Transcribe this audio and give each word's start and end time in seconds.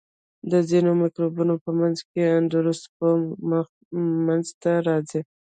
د 0.51 0.53
ځینو 0.69 0.91
مکروبونو 1.01 1.55
په 1.63 1.69
منځ 1.79 1.97
کې 2.09 2.21
اندوسپور 2.39 3.15
منځته 4.25 4.71
راځي. 4.87 5.21